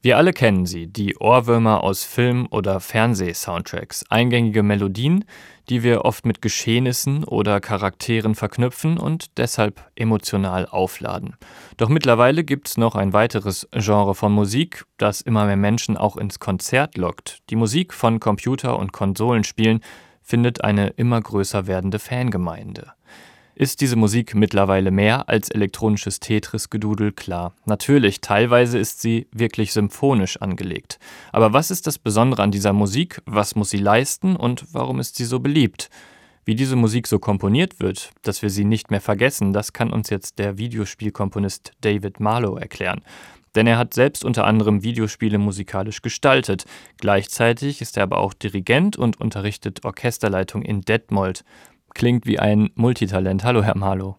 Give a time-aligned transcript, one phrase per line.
[0.00, 5.24] Wir alle kennen sie, die Ohrwürmer aus Film- oder Fernseh-Soundtracks, eingängige Melodien,
[5.68, 11.34] die wir oft mit Geschehnissen oder Charakteren verknüpfen und deshalb emotional aufladen.
[11.78, 16.16] Doch mittlerweile gibt es noch ein weiteres Genre von Musik, das immer mehr Menschen auch
[16.16, 17.40] ins Konzert lockt.
[17.50, 19.80] Die Musik von Computer- und Konsolenspielen
[20.22, 22.92] findet eine immer größer werdende Fangemeinde.
[23.58, 27.10] Ist diese Musik mittlerweile mehr als elektronisches Tetris-Gedudel?
[27.10, 27.54] Klar.
[27.64, 31.00] Natürlich, teilweise ist sie wirklich symphonisch angelegt.
[31.32, 33.20] Aber was ist das Besondere an dieser Musik?
[33.26, 35.90] Was muss sie leisten und warum ist sie so beliebt?
[36.44, 40.08] Wie diese Musik so komponiert wird, dass wir sie nicht mehr vergessen, das kann uns
[40.08, 43.00] jetzt der Videospielkomponist David Marlowe erklären.
[43.56, 46.64] Denn er hat selbst unter anderem Videospiele musikalisch gestaltet.
[46.98, 51.42] Gleichzeitig ist er aber auch Dirigent und unterrichtet Orchesterleitung in Detmold
[51.94, 53.44] klingt wie ein Multitalent.
[53.44, 54.16] Hallo, Herr Marlow.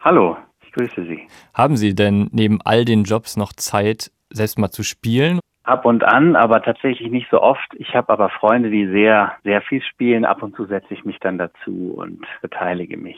[0.00, 1.26] Hallo, ich grüße Sie.
[1.54, 5.40] Haben Sie denn neben all den Jobs noch Zeit, selbst mal zu spielen?
[5.62, 7.72] Ab und an, aber tatsächlich nicht so oft.
[7.78, 10.26] Ich habe aber Freunde, die sehr, sehr viel spielen.
[10.26, 13.16] Ab und zu setze ich mich dann dazu und beteilige mich.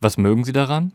[0.00, 0.92] Was mögen Sie daran?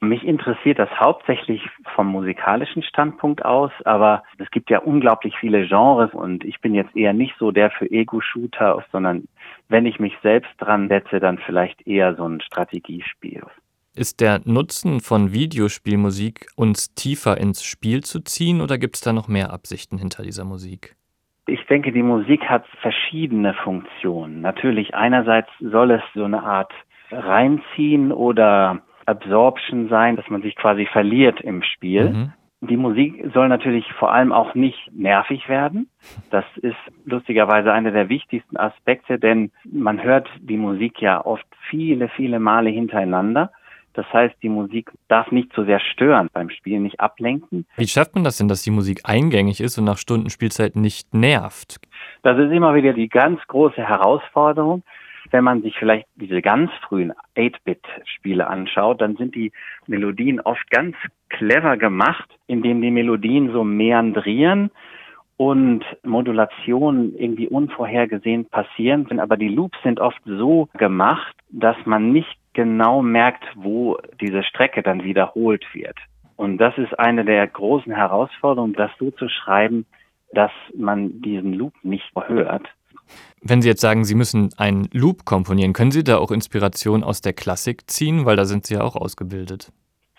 [0.00, 1.62] Mich interessiert das hauptsächlich
[1.94, 6.94] vom musikalischen Standpunkt aus, aber es gibt ja unglaublich viele Genres und ich bin jetzt
[6.96, 9.28] eher nicht so der für Ego-Shooter, sondern
[9.68, 13.42] wenn ich mich selbst dran setze, dann vielleicht eher so ein Strategiespiel.
[13.94, 19.12] Ist der Nutzen von Videospielmusik, uns tiefer ins Spiel zu ziehen oder gibt es da
[19.12, 20.96] noch mehr Absichten hinter dieser Musik?
[21.46, 24.40] Ich denke, die Musik hat verschiedene Funktionen.
[24.40, 26.72] Natürlich einerseits soll es so eine Art
[27.10, 32.10] reinziehen oder Absorption sein, dass man sich quasi verliert im Spiel.
[32.10, 32.32] Mhm.
[32.64, 35.88] Die Musik soll natürlich vor allem auch nicht nervig werden.
[36.30, 42.08] Das ist lustigerweise einer der wichtigsten Aspekte, denn man hört die Musik ja oft viele,
[42.08, 43.50] viele Male hintereinander.
[43.94, 47.66] Das heißt, die Musik darf nicht zu so sehr stören beim Spielen, nicht ablenken.
[47.76, 51.12] Wie schafft man das denn, dass die Musik eingängig ist und nach Stunden Spielzeit nicht
[51.12, 51.80] nervt?
[52.22, 54.82] Das ist immer wieder die ganz große Herausforderung
[55.32, 59.52] wenn man sich vielleicht diese ganz frühen 8-Bit-Spiele anschaut, dann sind die
[59.86, 60.94] Melodien oft ganz
[61.28, 64.70] clever gemacht, indem die Melodien so meandrieren
[65.36, 72.36] und Modulationen irgendwie unvorhergesehen passieren, aber die Loops sind oft so gemacht, dass man nicht
[72.52, 75.96] genau merkt, wo diese Strecke dann wiederholt wird.
[76.36, 79.86] Und das ist eine der großen Herausforderungen, das so zu schreiben,
[80.32, 82.68] dass man diesen Loop nicht hört.
[83.44, 87.22] Wenn Sie jetzt sagen, Sie müssen einen Loop komponieren, können Sie da auch Inspiration aus
[87.22, 88.24] der Klassik ziehen?
[88.24, 89.72] Weil da sind Sie ja auch ausgebildet.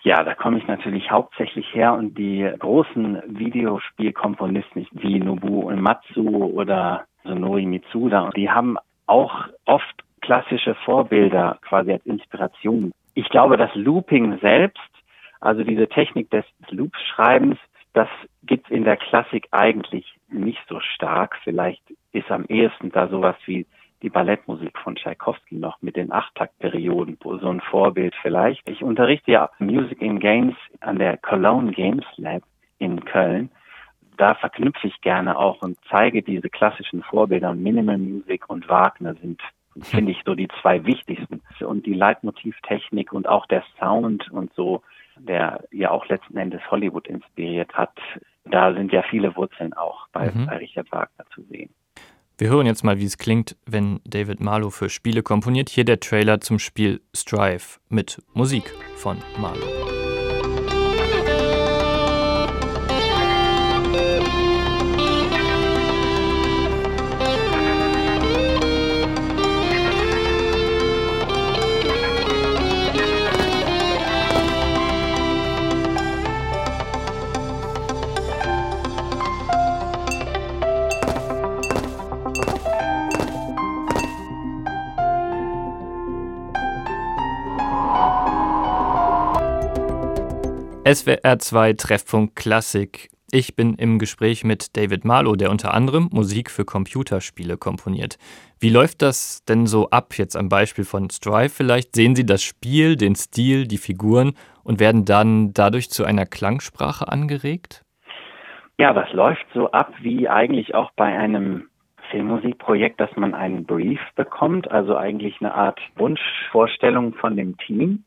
[0.04, 7.06] Ja, da komme ich natürlich hauptsächlich her und die großen Videospielkomponisten wie Nobuo Uematsu oder
[7.24, 8.76] Sonori Mitsuda, die haben
[9.06, 12.92] auch oft klassische Vorbilder quasi als Inspiration.
[13.14, 14.80] Ich glaube, das Looping selbst,
[15.40, 17.58] also diese Technik des Loop-Schreibens,
[17.94, 18.10] das
[18.44, 21.38] gibt es in der Klassik eigentlich nicht so stark.
[21.44, 21.84] Vielleicht
[22.14, 23.66] ist am ehesten da sowas wie
[24.04, 28.70] die Ballettmusik von Tchaikovsky noch mit den Achttaktperioden, so ein Vorbild vielleicht.
[28.70, 32.44] Ich unterrichte ja Music in Games an der Cologne Games Lab
[32.80, 33.50] in Köln.
[34.18, 37.54] Da verknüpfe ich gerne auch und zeige diese klassischen Vorbilder.
[37.54, 39.42] Minimal Music und Wagner sind,
[39.82, 41.42] finde ich, so die zwei wichtigsten.
[41.62, 44.84] Und die Leitmotivtechnik und auch der Sound und so,
[45.18, 47.98] der ja auch letzten Endes Hollywood inspiriert hat,
[48.44, 50.48] da sind ja viele Wurzeln auch bei, mhm.
[50.48, 51.74] bei Richard Wagner zu sehen.
[52.38, 55.70] Wir hören jetzt mal, wie es klingt, wenn David Marlow für Spiele komponiert.
[55.70, 60.03] Hier der Trailer zum Spiel Strive mit Musik von Marlow.
[90.86, 93.10] SWR2 Treffpunkt Klassik.
[93.32, 98.18] Ich bin im Gespräch mit David Marlow, der unter anderem Musik für Computerspiele komponiert.
[98.60, 101.96] Wie läuft das denn so ab jetzt am Beispiel von Strive vielleicht?
[101.96, 104.34] Sehen Sie das Spiel, den Stil, die Figuren
[104.66, 107.86] und werden dann dadurch zu einer Klangsprache angeregt?
[108.78, 111.70] Ja, das läuft so ab wie eigentlich auch bei einem
[112.12, 118.04] Filmmusikprojekt, dass man einen Brief bekommt, also eigentlich eine Art Wunschvorstellung von dem Team.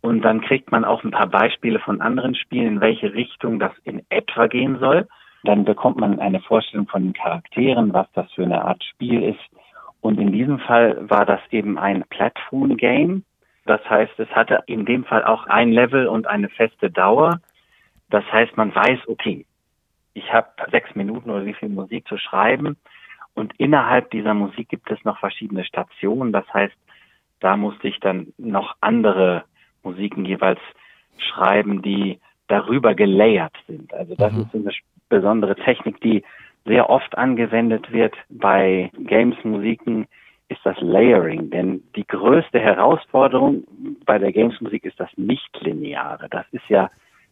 [0.00, 3.72] Und dann kriegt man auch ein paar Beispiele von anderen Spielen, in welche Richtung das
[3.84, 5.08] in etwa gehen soll.
[5.44, 9.40] Dann bekommt man eine Vorstellung von den Charakteren, was das für eine Art Spiel ist.
[10.00, 13.24] Und in diesem Fall war das eben ein Platform-Game.
[13.66, 17.40] Das heißt, es hatte in dem Fall auch ein Level und eine feste Dauer.
[18.08, 19.44] Das heißt, man weiß, okay,
[20.14, 22.76] ich habe sechs Minuten oder wie viel Musik zu schreiben
[23.38, 26.32] und innerhalb dieser Musik gibt es noch verschiedene Stationen.
[26.32, 26.74] Das heißt,
[27.38, 29.44] da musste ich dann noch andere
[29.82, 30.60] Musiken jeweils
[31.18, 33.92] schreiben, die darüber gelayert sind.
[33.92, 34.40] Also das mhm.
[34.40, 34.70] ist eine
[35.08, 36.22] besondere Technik, die
[36.64, 40.06] sehr oft angewendet wird bei Games-Musiken,
[40.48, 41.50] ist das Layering.
[41.50, 43.64] Denn die größte Herausforderung
[44.04, 46.28] bei der Games-Musik ist das Nicht-Lineare.
[46.30, 46.90] Das ist ja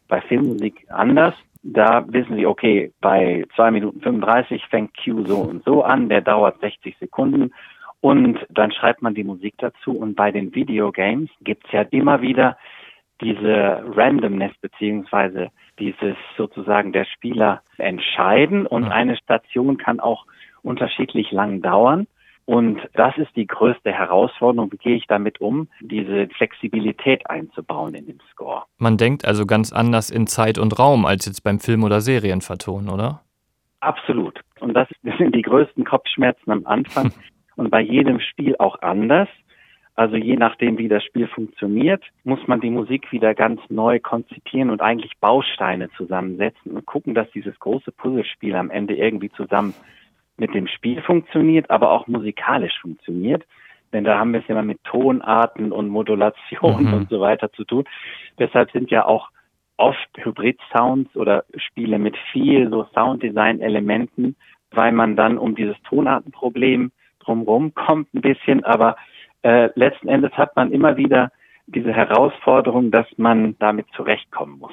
[0.09, 1.35] bei Filmmusik anders.
[1.63, 6.21] Da wissen Sie, okay, bei zwei Minuten 35 fängt Q so und so an, der
[6.21, 7.53] dauert 60 Sekunden
[8.01, 9.93] und dann schreibt man die Musik dazu.
[9.93, 12.57] Und bei den Videogames gibt's ja immer wieder
[13.21, 20.27] diese Randomness beziehungsweise dieses sozusagen der Spieler entscheiden und eine Station kann auch
[20.63, 22.07] unterschiedlich lang dauern.
[22.45, 24.71] Und das ist die größte Herausforderung.
[24.71, 28.63] Wie gehe ich damit um, diese Flexibilität einzubauen in den Score?
[28.79, 32.89] Man denkt also ganz anders in Zeit und Raum als jetzt beim Film- oder Serienverton,
[32.89, 33.23] oder?
[33.81, 34.41] Absolut.
[34.61, 34.89] Und das
[35.19, 37.13] sind die größten Kopfschmerzen am Anfang
[37.57, 39.29] und bei jedem Spiel auch anders.
[39.95, 44.69] Also je nachdem, wie das Spiel funktioniert, muss man die Musik wieder ganz neu konzipieren
[44.69, 49.75] und eigentlich Bausteine zusammensetzen und gucken, dass dieses große Puzzlespiel am Ende irgendwie zusammen
[50.37, 53.45] mit dem Spiel funktioniert, aber auch musikalisch funktioniert.
[53.95, 56.95] Denn da haben wir es immer mit Tonarten und Modulationen mhm.
[56.95, 57.85] und so weiter zu tun.
[58.39, 59.31] Deshalb sind ja auch
[59.79, 64.37] oft Hybrid-Sounds oder Spiele mit viel so Sounddesign-Elementen,
[64.73, 66.93] weil man dann um dieses Tonartenproblem
[67.27, 68.97] drumherum kommt ein bisschen, aber
[69.43, 71.31] äh, letzten Endes hat man immer wieder
[71.67, 74.73] diese Herausforderung, dass man damit zurechtkommen muss.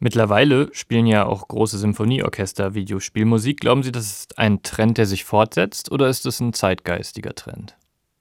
[0.00, 3.60] Mittlerweile spielen ja auch große Symphonieorchester Videospielmusik.
[3.60, 7.76] Glauben Sie, das ist ein Trend, der sich fortsetzt oder ist es ein zeitgeistiger Trend?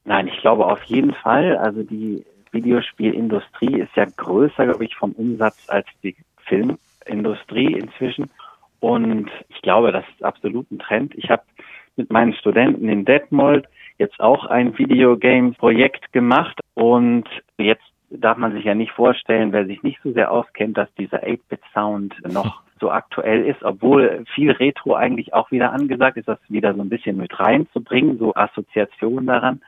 [0.06, 1.58] Nein, ich glaube auf jeden Fall.
[1.58, 6.16] Also die Videospielindustrie ist ja größer, glaube ich, vom Umsatz als die
[6.46, 8.32] Filmindustrie inzwischen.
[8.80, 11.14] Und ich glaube, das ist absolut ein Trend.
[11.16, 11.44] Ich habe
[11.98, 13.68] mit meinen Studenten in Detmold
[13.98, 17.26] jetzt auch ein Videogame-Projekt gemacht und
[17.58, 21.24] jetzt darf man sich ja nicht vorstellen, wer sich nicht so sehr auskennt, dass dieser
[21.24, 26.74] 8-Bit-Sound noch so aktuell ist, obwohl viel Retro eigentlich auch wieder angesagt ist, das wieder
[26.76, 29.62] so ein bisschen mit reinzubringen, so Assoziationen daran.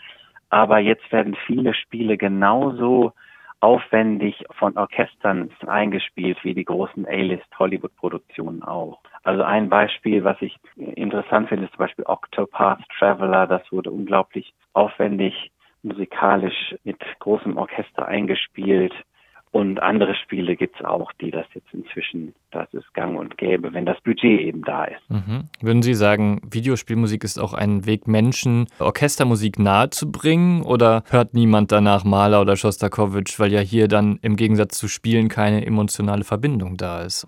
[0.50, 3.14] Aber jetzt werden viele Spiele genauso
[3.62, 9.00] aufwendig von Orchestern eingespielt wie die großen A-List Hollywood-Produktionen auch.
[9.24, 13.48] Also ein Beispiel, was ich interessant finde, ist zum Beispiel Octopath Traveler.
[13.48, 15.52] Das wurde unglaublich aufwendig
[15.82, 18.94] musikalisch mit großem Orchester eingespielt.
[19.52, 23.86] Und andere Spiele gibt's auch, die das jetzt inzwischen, das ist gang und gäbe, wenn
[23.86, 25.10] das Budget eben da ist.
[25.10, 25.50] Mhm.
[25.60, 30.62] Würden Sie sagen, Videospielmusik ist auch ein Weg, Menschen Orchestermusik nahezubringen?
[30.62, 35.30] Oder hört niemand danach Mahler oder Schostakowitsch, weil ja hier dann im Gegensatz zu Spielen
[35.30, 37.28] keine emotionale Verbindung da ist?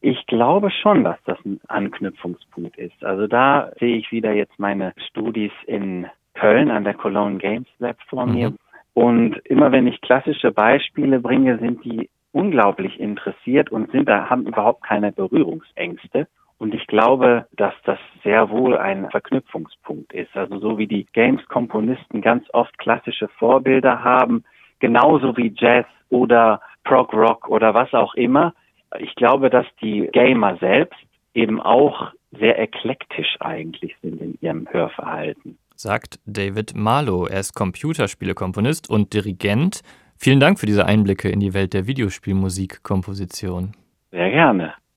[0.00, 3.04] Ich glaube schon, dass das ein Anknüpfungspunkt ist.
[3.04, 7.96] Also da sehe ich wieder jetzt meine Studis in Köln an der Cologne Games Lab
[8.08, 8.34] vor mhm.
[8.34, 8.52] mir.
[8.94, 14.46] Und immer wenn ich klassische Beispiele bringe, sind die unglaublich interessiert und sind da, haben
[14.46, 16.26] überhaupt keine Berührungsängste.
[16.58, 20.36] Und ich glaube, dass das sehr wohl ein Verknüpfungspunkt ist.
[20.36, 24.44] Also so wie die Games-Komponisten ganz oft klassische Vorbilder haben,
[24.78, 28.52] genauso wie Jazz oder Prog Rock oder was auch immer,
[28.98, 31.00] ich glaube, dass die Gamer selbst
[31.32, 35.58] eben auch sehr eklektisch eigentlich sind in ihrem Hörverhalten.
[35.82, 37.24] Sagt David Marlow.
[37.24, 39.80] Er ist Computerspielekomponist und Dirigent.
[40.14, 43.72] Vielen Dank für diese Einblicke in die Welt der Videospielmusikkomposition.
[44.10, 44.74] Sehr gerne.